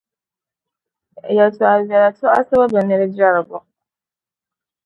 Yɛtɔɣ’ 1.35 1.75
viɛla 1.87 2.09
tɔɣisibu 2.19 2.65
bi 2.71 2.79
mili 2.87 3.07
jɛrigu. 3.17 3.59